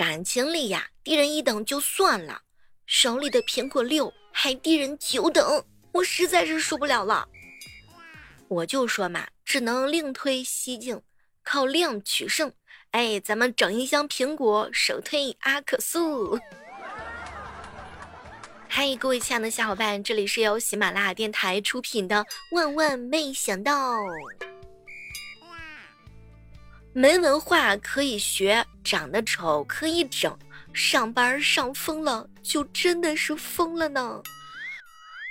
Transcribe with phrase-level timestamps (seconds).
[0.00, 2.40] 感情里呀，低人一等就算了，
[2.86, 7.28] 手里的苹果六还低人九等，我实在是受不了了。
[8.48, 11.02] 我就说嘛，只能另推西境，
[11.42, 12.50] 靠量取胜。
[12.92, 16.40] 哎，咱们整一箱苹果，首推阿克苏。
[18.68, 22.24] 嗨，各位亲爱的小伙伴，这里是由喜马拉雅电台出品的
[22.56, 23.92] 《万万没想到》。
[26.92, 30.36] 没文化可以学，长得丑可以整，
[30.72, 34.20] 上班上疯了就真的是疯了呢。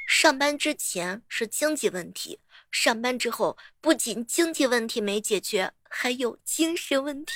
[0.08, 2.40] 上班之前是经济问题，
[2.72, 7.34] 上班之后不仅经济问题没解决，还有精神问题。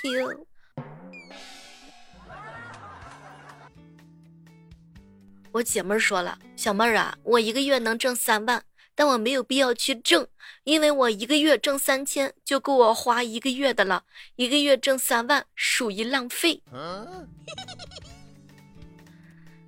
[5.52, 8.64] 我姐妹说了，小妹儿啊，我一个月能挣三万。
[8.96, 10.28] 但我没有必要去挣，
[10.64, 14.04] 因为我一个月挣三千就够我花一个月的了，
[14.36, 16.62] 一个月挣三万属于浪费。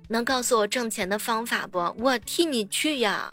[0.08, 1.78] 能告诉我挣钱的方法不？
[1.98, 3.32] 我替你去呀。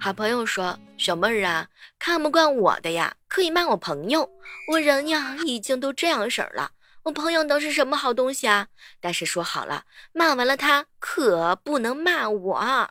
[0.00, 4.28] 好朋友说：“小妹儿啊，看不惯我的呀，可以骂我朋友。
[4.68, 6.72] 我人呀，已经都这样式儿了。”
[7.04, 8.68] 我朋友能是什么好东西啊？
[9.00, 12.90] 但是说好了，骂完了他可不能骂我。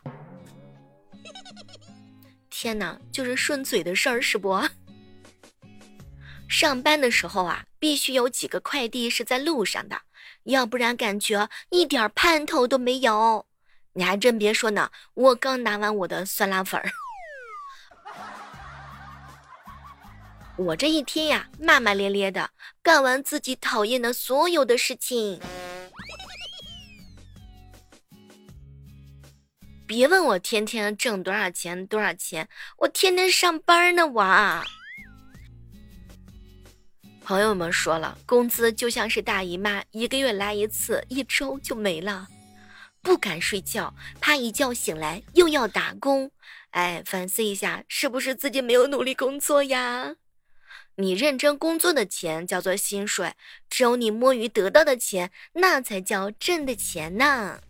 [2.50, 4.60] 天哪，就是顺嘴的事儿是不？
[6.48, 10.02] 上班的时候啊，必须有几个快递是在路上的，
[10.44, 13.46] 要不然感觉一点盼头都没有。
[13.94, 16.90] 你还真别说呢，我刚拿完我的酸辣粉儿。
[20.58, 22.50] 我这一天呀，骂骂咧咧的
[22.82, 25.40] 干完自己讨厌的所有的事情。
[29.86, 34.06] 别问我天天挣多少钱，多少钱，我天天上班呢。
[34.06, 34.62] 我
[37.24, 42.28] 朋友们说了，工资就像是大姨妈，一个月来一次，一周就没了。
[43.00, 46.30] 不敢睡觉，怕一觉醒来又要打工。
[46.70, 50.14] 哎，反思一下，是不是自己没有努力工作呀？
[50.96, 53.32] 你认真工作的钱叫做薪水，
[53.70, 57.60] 只有你摸鱼得到的钱，那才叫挣的钱呢。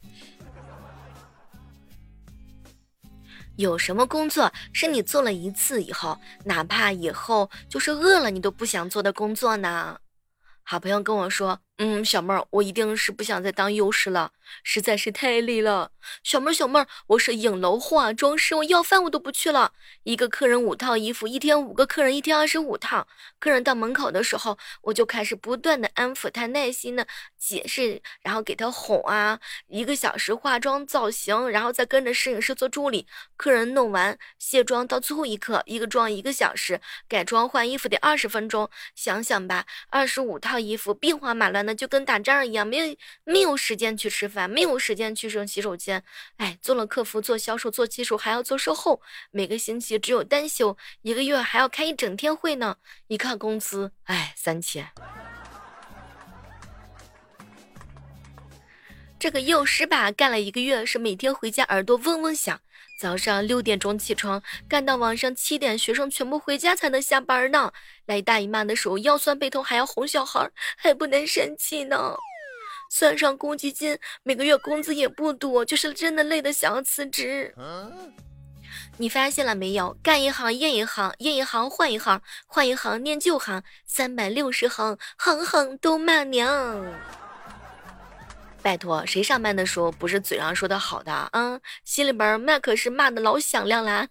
[3.56, 10.00] 有什么工作是你做了一次以后，哪怕以后就是饿了你都不想做的工作呢？
[10.64, 11.60] 好朋友跟我说。
[11.78, 14.30] 嗯，小妹儿，我一定是不想再当幼师了，
[14.62, 15.90] 实在是太累了。
[16.22, 19.72] 小妹儿，小妹儿，我是影楼化妆师，我要饭我都不去了。
[20.04, 23.08] 一个客人五套衣服，一天五个客人，一天二十五套。
[23.40, 27.06] 客人到门口的时候，我就开始不断的安抚他，耐心的
[27.36, 29.40] 解释，然后给他哄啊。
[29.66, 33.08] 一个小时化妆造型，然后再跟着摄影师做助理。
[33.36, 38.70] 客人弄完卸妆到最后一刻，一个妆一个小时，改妆换衣服得二十分钟。
[38.94, 41.72] 想想吧，二十五套衣服，兵荒马那。
[41.82, 46.04] 就跟打仗一样，没有没有时间去吃饭，没有时间去上洗手间。
[46.36, 49.02] 哎，做了客服，做销售，做技术，还要做售后，
[49.32, 52.76] 每个星期只有单休，一个月还要开一整天会呢。
[53.08, 54.86] 一看工资，哎，三千。
[59.18, 62.60] 这个幼师吧，干了一个月，是每天回家耳朵嗡嗡响。
[63.02, 67.72] 早上六点钟起床，干到晚上七点，学生全部回家才能下班呢。
[68.06, 72.14] 来大姨妈的时候腰酸背痛，还要哄小孩，还不能生气呢。
[72.88, 77.52] 算上公积金，每个月工资也不多，就是真的累得想要辞职。
[78.98, 79.96] 你发现了没有？
[80.00, 86.86] 干一行厌一行，厌一行换一行，换一行念旧行，三百六十行，行行都骂娘。
[88.62, 91.60] 拜托，谁上班的时候不是嘴上说的好的啊？
[91.84, 94.08] 心里边那可是骂的老响亮啦。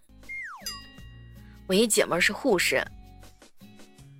[1.66, 2.84] 我一姐们是护士，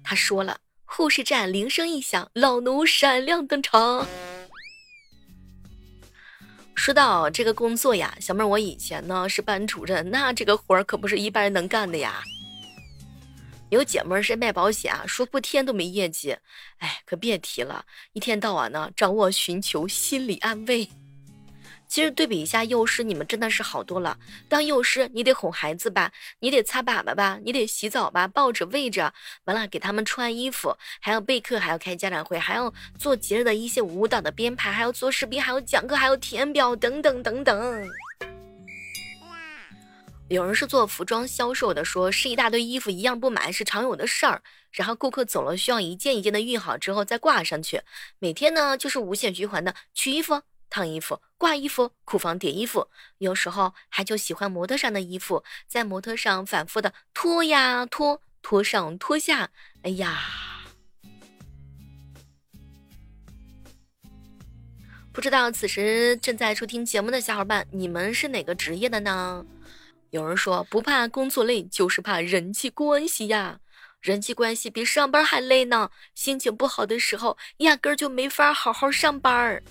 [0.03, 4.06] 她说了，护士站铃声一响，老奴闪亮登场。
[6.75, 12.22] 说到这个工作呀，小妹儿，我以前呢是班主任，那这个活儿可不是一般人能干的呀。
[13.72, 16.37] 有姐妹儿是卖保险啊，说不天都没业绩，
[16.77, 20.86] 哎，可别提了，一天到晚呢找我寻求心理安慰。
[21.89, 24.19] 其实对比一下幼师，你们真的是好多了。
[24.47, 29.15] 当幼师，你得哄孩子吧，你得擦粑粑吧，你得洗澡吧，抱着喂着，
[29.45, 37.89] 完了给他们穿衣服，还要备课，还要开家长会，还要做节日的一些舞蹈的编排，还要做视频，还要讲课，还要填表，等等等等。
[40.33, 44.43] 有人是做服装销售的说试一大堆衣服一样不买是常有的事儿。
[44.71, 47.83] 然后顾客走了需要一件一件的熨好之后再挂上去。
[48.19, 50.41] 每天呢就是无限循环的取衣服
[50.71, 52.89] 烫衣服挂衣服库房叠衣服。
[53.19, 59.51] 有时候还就喜欢模特上的衣服在模特上反复的脱呀脱脱上脱下。
[59.83, 60.53] 哎呀。
[65.13, 69.45] 不知道此时正在收听节目的小伙伴你们是哪个职业的呢？
[70.12, 73.59] 有人说不怕工作累，就是怕人际关系呀。
[74.03, 75.88] 人际关系比上班还累呢。
[76.14, 79.62] 心情不好的时候，压根儿就没法好好上班儿。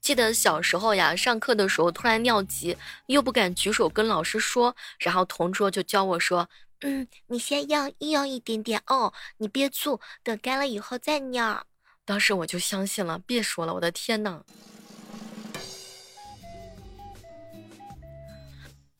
[0.00, 2.76] 记得小时候呀，上课的时候突然尿急，
[3.06, 6.50] 又不敢举手跟老师说，然后同桌就教我说
[6.82, 11.64] ：“嗯，你先要一要一点点哦，你憋住，等干了以后再尿。”
[12.04, 14.42] 当时我就相信了，别说了，我的天呐！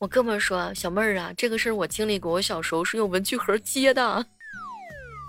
[0.01, 4.25] 我哥们说：“小妹儿啊，这个事儿我经历过，我小时候是用文具盒接的。”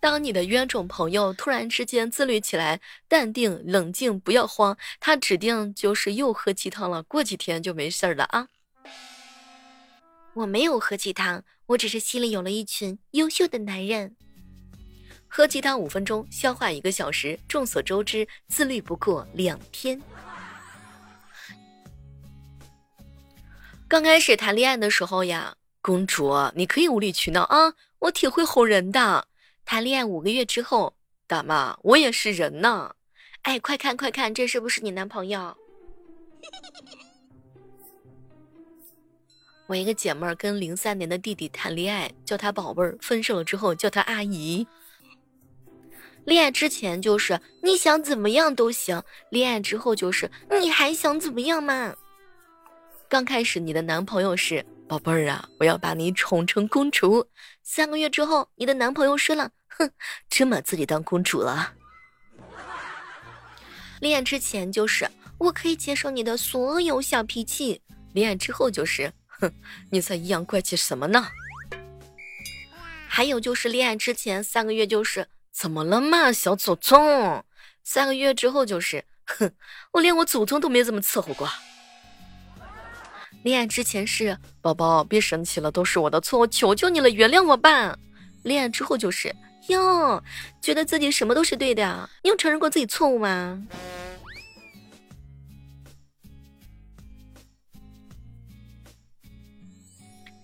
[0.00, 7.02] 当你的冤种朋友突然之间自律起来，淡定冷静，不要慌，他指定就是又喝鸡汤了。
[7.02, 8.48] 过几天就没事儿了啊！
[10.32, 14.16] 我没有喝鸡汤，我只是心里有了一群优秀的男人。
[15.28, 17.38] 喝鸡汤五分钟，消化一个小时。
[17.46, 20.00] 众所周知，自律不过两天。
[23.90, 29.26] 刚开始谈恋爱的时候呀，公主你可以无理取闹啊，我挺会哄人的。
[29.64, 30.94] 谈恋爱五个月之后，
[31.26, 32.94] 大妈，我也是人呢。
[33.42, 35.56] 哎，快看快看，这是不是你男朋友？
[39.66, 44.64] 我一个姐妹儿跟零三年的弟弟谈恋爱，叫他宝贝儿；分手了之后叫他阿姨。
[46.24, 51.96] 恋爱之前就是你想怎么样都行，恋爱之后就是你还想怎么样嘛？
[53.10, 57.26] 刚开始你的男朋友是宝贝儿啊，我要把你宠成公主。
[57.60, 59.50] 三个月之后，你的男朋友说了。
[59.66, 59.90] 哼，
[60.28, 61.74] 真把自己当公主了。
[64.00, 69.52] 恋爱之前就是我可以接受你的所有小脾气，恋爱之后就是哼，
[69.90, 71.26] 你在阴阳怪气什么呢？
[73.08, 77.44] 还有就是恋爱之前三个月就是怎么了嘛，小祖宗？
[77.82, 79.52] 三个月之后就是哼，
[79.94, 81.50] 我连我祖宗都没怎么伺候过。
[83.42, 87.96] 恋爱之前是宝宝别生气了，都是我的错，我求求你了，原谅我吧。
[88.42, 89.34] 恋爱之后就是。
[89.68, 90.22] 哟，
[90.60, 93.62] 觉得自己什么都是对的，你有承认过自己错误吗？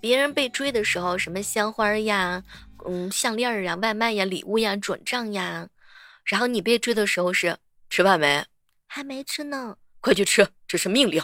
[0.00, 2.44] 别人被追的时候，什么鲜花呀、
[2.86, 5.66] 嗯项链呀、外卖呀、礼物呀、转账呀，
[6.24, 7.56] 然后你被追的时候是
[7.90, 8.44] 吃饭没？
[8.86, 11.20] 还没吃呢，快去吃，这是命令。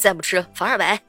[0.00, 1.00] 再不吃罚二百。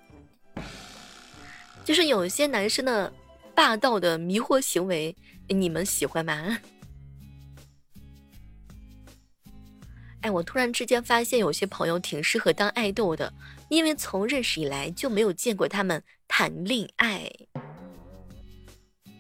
[1.83, 3.11] 就是有些男生的。
[3.53, 5.15] 霸道的迷惑行为，
[5.49, 6.57] 你们喜欢吗？
[10.21, 13.31] 哎，我突然之间发现有些朋友挺适合当爱豆的，
[13.67, 17.29] 因为从认识以来就没有见过他们谈恋爱。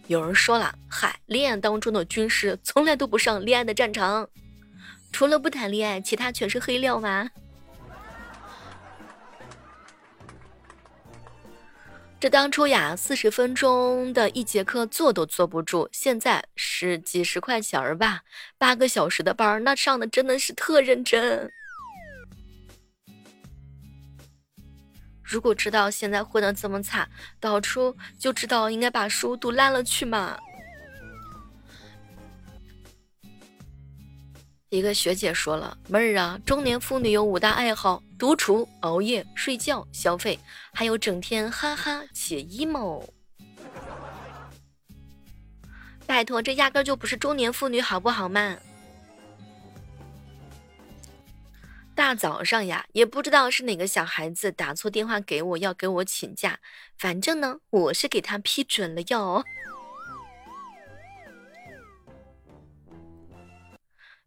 [0.07, 4.27] 有人说了，嗨，恋爱当中的军师从来都不上恋爱的战场，
[5.11, 7.29] 除了不谈恋爱，其他全是黑料吗？
[12.21, 18.21] 这当初呀，四十分钟的一节课坐都坐不住，现在是几十块钱儿吧，
[18.59, 21.49] 八个小时的班儿，那上的真的是特认真。
[25.23, 27.09] 如果知道现在混的这么惨，
[27.39, 30.37] 当初就知道应该把书读烂了去嘛。
[34.71, 40.39] 一个学姐说了：“妹儿啊，中年妇女有五大爱好：独处、熬夜、睡觉、消费，
[40.73, 43.05] 还有整天哈哈且 emo。”
[46.07, 48.57] 拜托，这压根儿就不是中年妇女，好不好嘛？
[51.93, 56.61] 大早上呀，也不知道是哪个小孩子打错电话给我，要给我请假。
[56.97, 59.43] 反正呢，我是给他批准了哟。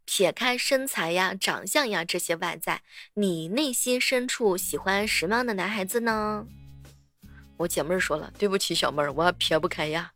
[0.05, 2.81] 撇开身材呀、长相呀这些外在，
[3.15, 6.45] 你内心深处喜欢什么样的男孩子呢？
[7.57, 10.11] 我姐妹儿说了，对不起，小妹儿，我撇不开呀。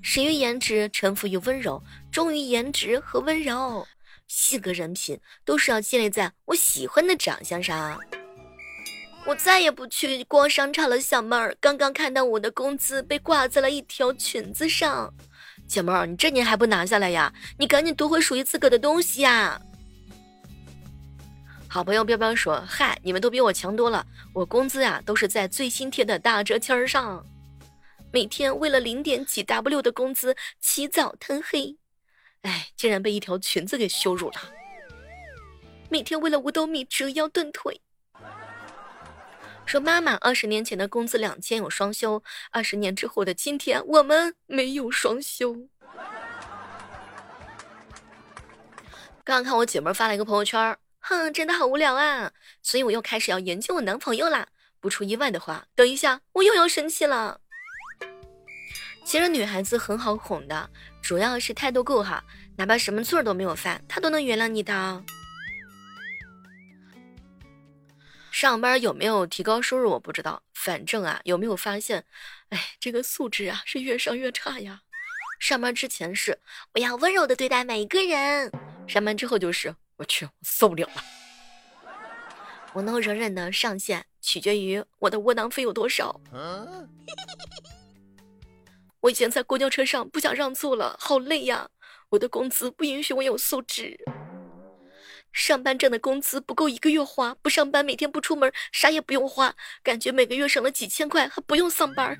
[0.00, 3.86] 始于颜值，臣服于温柔，忠于颜值和温柔，
[4.26, 7.98] 性格人品都是要建立在我喜欢的长相上。
[9.26, 11.54] 我再也不去逛商场了，小妹儿。
[11.60, 15.12] 刚刚看到我的工资被挂在了一条裙子上。
[15.68, 17.32] 姐妹儿，你这年还不拿下来呀？
[17.58, 19.60] 你赶紧夺回属于自个的东西呀！
[21.68, 27.22] 好朋友彪彪说：“嗨，你们都比我强多了，我工资呀都是在最新贴的大折签上，
[28.10, 31.76] 每天为了零点几 W 的工资起早贪黑，
[32.40, 34.36] 哎，竟然被一条裙子给羞辱了。
[35.90, 37.80] 每天为了五斗米折腰断腿。”
[39.68, 45.54] 说妈妈，二十年前的工资两千有双休，二十年之后的今天我们没有双休。
[49.22, 52.32] 刚刚看我姐妹发了一个朋友圈，哼，真的好无聊啊，
[52.62, 54.48] 所以我又开始要研究我男朋友啦。
[54.80, 57.38] 不出意外的话，等一下我又要生气了。
[59.04, 60.70] 其实女孩子很好哄的，
[61.02, 62.24] 主要是态度够好，
[62.56, 65.04] 哪怕什么错都没有犯，她都能原谅你的。
[68.40, 72.04] 上班有没有提高收入我不知道，反正啊，有没有发现，
[72.50, 74.82] 哎，这个素质啊是越上越差呀。
[75.40, 76.38] 上班之前是
[76.72, 78.52] 我要温柔的对待每一个人，
[78.86, 81.02] 上班之后就是我去，我受不了了。
[82.74, 86.20] 我能忍忍的上限取决于我的窝囊费有多少。
[89.00, 91.68] 我以前在公交车上不想让座了，好累呀。
[92.10, 93.98] 我的工资不允许我有素质。
[95.38, 99.54] 上班挣的工资不够一个月花，不上班每天不出门啥也不用花，
[99.84, 102.18] 感觉每个月省了几千块还不用上班。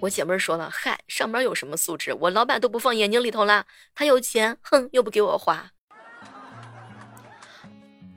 [0.00, 2.12] 我姐妹说了，嗨，上班有什么素质？
[2.12, 5.70] 我老板都不放眼睛里头了，他有钱，哼，又不给我花。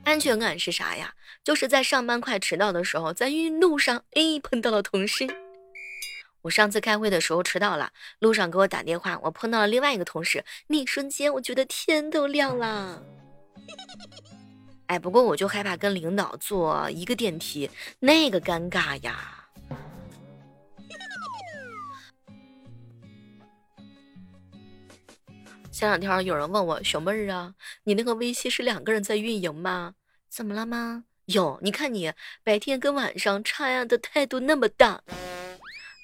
[0.02, 1.14] 安全感是啥呀？
[1.44, 5.45] 就是在上班快迟到的时候，在运路上，哎，碰到了同事。
[6.46, 13.02] 我上次开会的时候迟到了，路上给我打电话，我碰到了另外一个同事，那一瞬间我觉得天都亮了。
[14.86, 19.48] 哎，不过我就害怕跟领导坐一个电梯，那个尴尬呀。
[25.72, 29.94] 前两天有人问我小妹儿啊，你那个微信是两个人在运营吗？
[30.28, 31.02] 怎么了吗？
[31.24, 32.12] 有，你看你
[32.44, 35.02] 白天跟晚上差的态度那么大。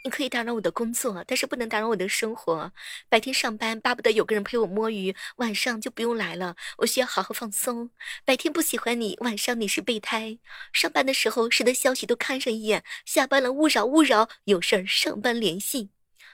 [0.05, 2.73] 你可以打扰我的工作，但是不能打扰我的生活。
[3.09, 7.91] 白天上班巴不得有个人陪我摸鱼，晚上就不用来了，我需要好好放松。
[8.25, 10.39] 白天不喜欢你，晚上你是备胎。
[10.73, 15.91] 上班的时候谁的消息都看上一眼，下班了勿扰勿扰，有事儿上班联系。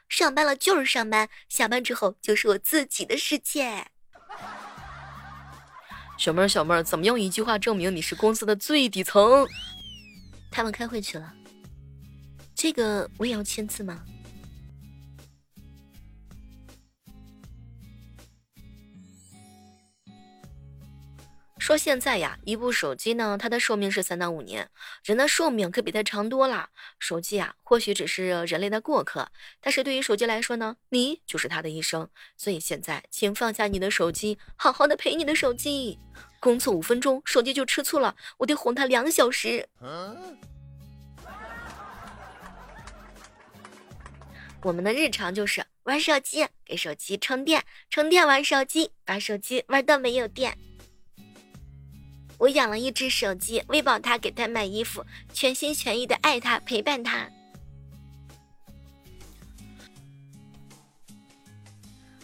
[0.08, 3.88] 上班了就是上班，下班之后就是我自己的世界。
[6.16, 9.46] 小妹儿，小妹儿，怎么用一句话证明你是公司的最底层？
[10.50, 11.34] 他们开会去了。
[12.60, 14.04] 这个我也要签字吗？
[21.60, 24.68] 说现在呀，一部手机呢，它的寿命是三到五年，
[25.04, 26.70] 人的寿命可比它长多了。
[26.98, 32.10] 手机啊，或许只是人类的过客，但是对于手机来说呢，你就是它的一生。
[32.36, 36.00] 所以现在，请放下你的手机，好好的陪你的手机。
[36.40, 39.68] 工作五分钟，手机就吃醋了，我得哄它两小时。
[44.62, 50.58] 我们的日常就是玩手机，给手机充电，充电玩手机，把手机玩到没有电。
[52.38, 57.30] 我养了一只手机，喂饱它，给它买衣服，全心全意的爱它，陪伴它。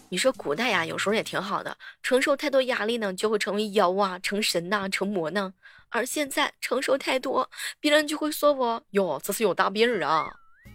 [0.09, 5.55] 你说古代呀，有时候也挺好的，承受太多压力呢，就会成为妖啊，成神呐，成魔呢。
[5.89, 7.49] 而现在承受太多，
[7.79, 10.27] 别人就会说我哟，这是有大病啊，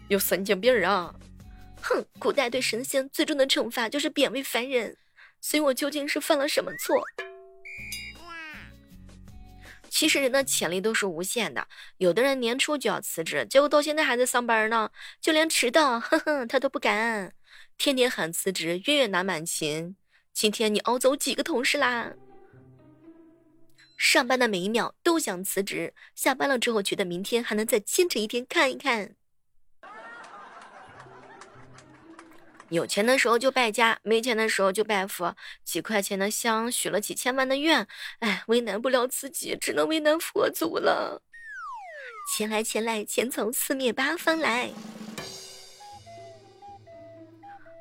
[0.08, 1.14] 有神经病啊。
[1.82, 4.96] 哼，古代对神仙最终的惩罚就是贬为凡人，
[5.42, 7.02] 所以我究竟是犯了什么错？
[9.90, 11.68] 其实人的潜力都是无限的，
[11.98, 17.34] 有的人年初就要辞职，结果到现在还在上班呢，就连迟到，哼哼，他都不敢，
[17.78, 19.96] 天天喊辞职，月月拿满勤。
[20.32, 22.14] 今天你熬走几个同事啦？
[23.98, 29.16] 上班的每一秒都想辞职，下班了之后觉得明天还能再坚持一天看一看。
[32.70, 35.36] 有钱的时候就败家，没钱的时候就拜佛。
[35.64, 37.88] 几块钱的香许了几千万的愿，
[38.20, 41.24] 哎，为难不了自己，只能为难佛祖了。
[42.32, 44.70] 钱来钱来，钱从四面八方来。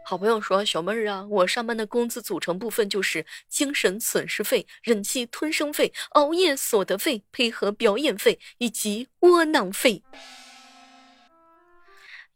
[0.06, 10.02] 好朋友说：“小妹儿啊，我上班的工资组成部分就是精神损失费、忍气吞声费、熬夜所得费、配合表演费以及窝囊费。”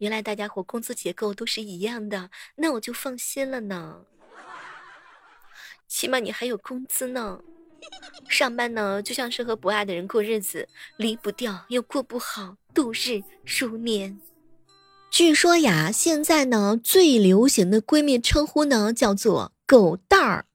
[0.02, 4.00] 原来大家伙工资结构都是一样的，那我就放心了呢。
[5.87, 7.38] 起码你还有工资呢。
[8.28, 14.21] 上班呢，就像是和不爱的人过日子，离不掉又过不好，度日如年。
[15.09, 20.47] 据说呀，现在呢最流行的闺蜜称呼呢叫做“狗蛋儿”。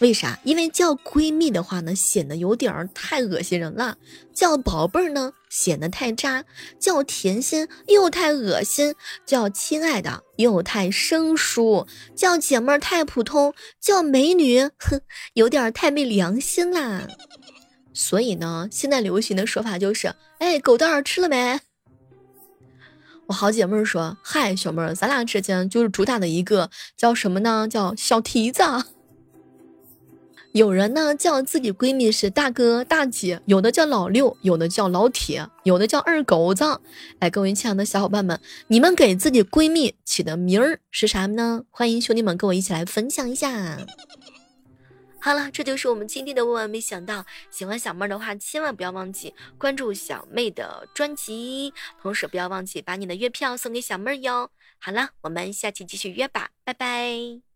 [0.00, 0.38] 为啥？
[0.44, 3.94] 因为叫闺蜜的话呢，显得有点太恶心人了；
[4.32, 6.44] 叫宝贝儿呢，显得太渣；
[6.78, 8.92] 叫甜心又太恶心；
[9.26, 15.00] 叫亲爱的又太生疏；叫姐妹儿太普通；叫美女，哼，
[15.34, 17.08] 有点太没良心啦。
[17.92, 21.58] 所以呢，现在流行的说法就是，哎，狗蛋儿吃了没？
[23.26, 27.66] 我好姐妹儿说，嗨，小妹儿，咱俩之间就是主打的一个叫什么呢？
[27.68, 28.62] 叫小蹄子。
[30.52, 36.64] 有人呢叫自己闺蜜是大哥大姐，有的叫老六，有的叫老铁，有的叫二狗子。
[37.20, 41.62] 哎，各位亲爱的小伙伴们，你们给自己闺蜜起的名儿是啥呢？
[41.70, 43.78] 欢迎兄弟们跟我一起来分享一下。
[45.20, 47.24] 好了，这就是我们今天的万万没想到。
[47.50, 54.50] 喜欢小妹的话，千万不要忘记关注小妹的专辑，同时不要忘记把你的月票送给小妹哟。
[54.78, 57.47] 好了，我们下期继续约吧，拜拜。